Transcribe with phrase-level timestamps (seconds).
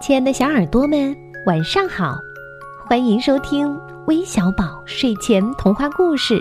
[0.00, 2.16] 亲爱的小耳朵们，晚上好！
[2.86, 6.40] 欢迎收听微小宝睡前童话故事，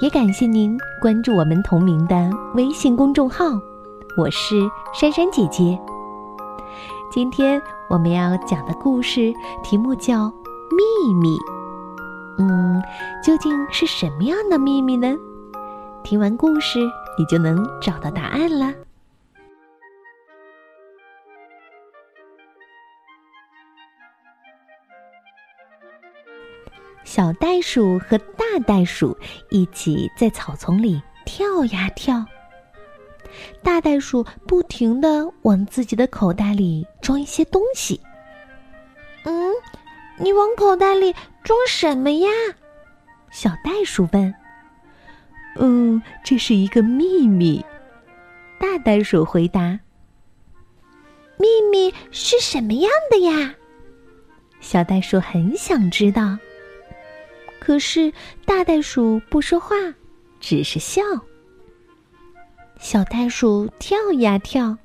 [0.00, 3.44] 也感谢您关注我们同名的微信公众号。
[4.16, 4.56] 我是
[4.94, 5.78] 珊珊姐姐。
[7.10, 10.26] 今天我们要讲的故事题目叫
[10.70, 11.36] 《秘密》。
[12.38, 12.82] 嗯，
[13.22, 15.14] 究竟是什么样的秘密呢？
[16.02, 16.78] 听完故事，
[17.18, 18.72] 你就能找到答案了。
[27.08, 29.16] 小袋鼠和大袋鼠
[29.48, 32.22] 一起在草丛里跳呀跳。
[33.62, 37.98] 大袋鼠不停的往自己的口袋里装一些东西。
[39.24, 39.50] 嗯，
[40.18, 42.28] 你往口袋里装什么呀？
[43.30, 44.34] 小袋鼠问。
[45.56, 47.64] 嗯，这是一个秘密。
[48.60, 49.80] 大袋鼠回答。
[51.38, 53.54] 秘密是什么样的呀？
[54.60, 56.36] 小袋鼠很想知道。
[57.60, 58.12] 可是
[58.44, 59.74] 大袋鼠不说话，
[60.40, 61.02] 只是笑。
[62.78, 64.76] 小袋鼠跳呀跳，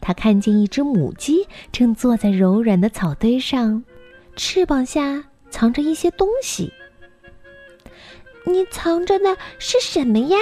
[0.00, 3.84] 它看见一只母鸡正坐在柔软的草堆上，
[4.34, 6.72] 翅膀下藏着一些东西。
[8.44, 10.38] 你藏着的是什么呀？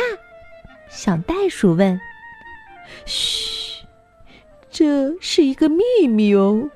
[0.89, 2.01] 小袋鼠问。
[3.05, 3.85] 嘘，
[4.71, 6.71] 这是一个秘密哦。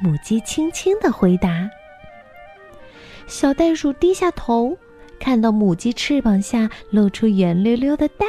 [0.00, 1.68] 母鸡轻轻的回答。
[3.30, 4.76] 小袋鼠低下头，
[5.20, 8.28] 看到母鸡翅膀下露出圆溜溜的蛋。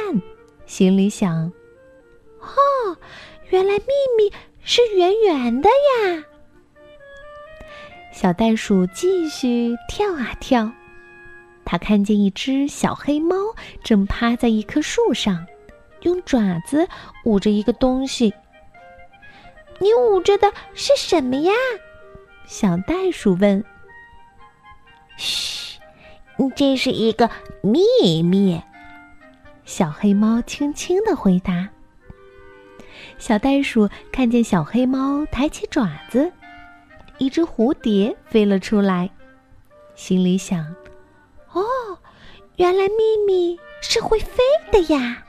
[0.64, 1.52] 心里想
[2.38, 2.96] ：“哦，
[3.50, 3.86] 原来秘
[4.16, 6.24] 密是圆圆的呀！”
[8.14, 10.70] 小袋鼠继续跳啊跳，
[11.64, 13.34] 它看见一只小黑猫
[13.82, 15.44] 正趴在一棵树上，
[16.02, 16.86] 用爪子
[17.24, 18.32] 捂着一个东西。
[19.80, 21.52] “你捂着的是什么呀？”
[22.46, 23.64] 小袋鼠问。
[25.22, 25.78] “嘘，
[26.56, 27.30] 这是一个
[27.62, 28.60] 秘密。”
[29.64, 31.68] 小黑猫轻轻的回答。
[33.18, 36.32] 小袋鼠看见小黑猫抬起爪子，
[37.18, 39.08] 一只蝴蝶飞了出来，
[39.94, 40.74] 心里想
[41.54, 41.62] ：“哦，
[42.56, 44.42] 原来秘密是会飞
[44.72, 45.24] 的呀！”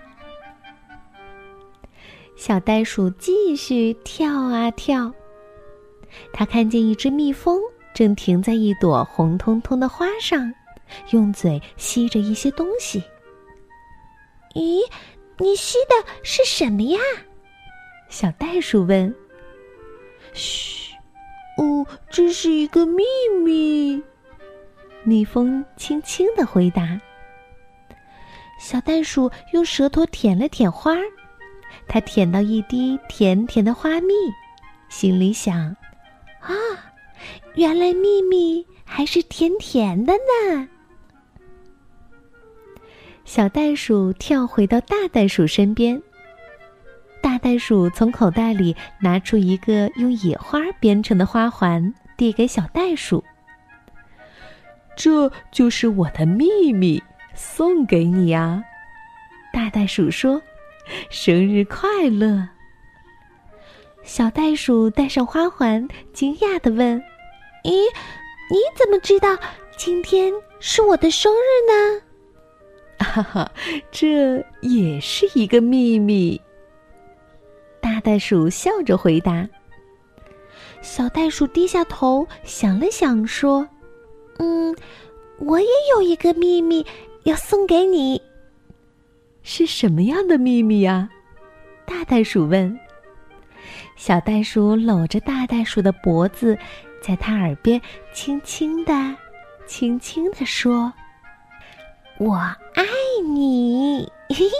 [2.35, 5.13] 小袋鼠继续跳啊跳，
[6.33, 7.61] 它看见一只蜜蜂
[7.93, 10.53] 正停在一朵红彤彤的花上，
[11.11, 13.03] 用嘴吸着一些东西。
[14.53, 14.79] 咦，
[15.37, 16.99] 你吸的是什么呀？
[18.09, 19.13] 小袋鼠问。
[20.33, 20.95] 嘘，
[21.57, 23.03] 哦，这是一个秘
[23.43, 24.01] 密。
[25.03, 26.99] 蜜蜂轻轻的回答。
[28.59, 31.03] 小袋鼠用舌头舔了舔花儿，
[31.87, 34.13] 它舔到一滴甜甜的花蜜，
[34.89, 35.75] 心里想：
[36.39, 36.53] 啊，
[37.55, 40.67] 原来秘密还是甜甜的呢。
[43.25, 46.01] 小袋鼠跳回到大袋鼠身边。
[47.21, 53.23] 大袋鼠从口袋里拿出一个用野花编成的花环，递给小袋鼠
[54.97, 57.01] ：“这就是我的秘密，
[57.33, 58.61] 送给你呀。”
[59.53, 60.41] 大袋鼠说
[61.09, 62.49] ：“生日快乐！”
[64.03, 67.01] 小袋鼠戴上花环，惊讶的问
[67.63, 67.71] ：“咦，
[68.49, 69.37] 你怎么知道
[69.77, 72.01] 今天是我的生日呢？”
[73.03, 73.51] 哈哈，
[73.91, 76.39] 这也是一个秘密。
[77.81, 79.47] 大袋鼠笑着回答。
[80.81, 83.67] 小袋鼠低下头想了想，说
[84.39, 84.75] ：“嗯，
[85.39, 86.85] 我也有一个秘密
[87.23, 88.21] 要送给你。
[89.41, 91.09] 是什么样的秘密呀？”
[91.85, 92.77] 大袋鼠问。
[93.95, 96.57] 小袋鼠搂着大袋鼠的脖子，
[97.03, 97.79] 在他耳边
[98.13, 98.93] 轻轻的、
[99.67, 100.91] 轻轻的说。
[102.17, 102.85] 我爱
[103.27, 104.51] 你，嘿嘿。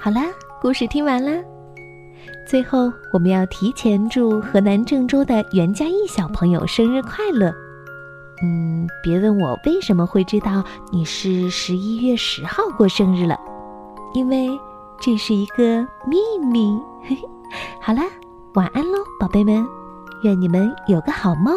[0.00, 0.22] 好啦，
[0.62, 1.44] 故事听完啦。
[2.46, 7.52] 最后，我们要提前祝河南郑州的袁佳艺小朋友生日快乐。
[8.42, 13.38] 嗯，别问我为什么会知道你是十一月十号过生日了，
[14.12, 14.48] 因为
[14.98, 16.18] 这是一个秘
[16.50, 16.80] 密。
[17.02, 17.28] 嘿嘿，
[17.80, 18.02] 好啦。
[18.54, 19.64] 晚安喽，宝贝们，
[20.24, 21.54] 愿你们有个好梦。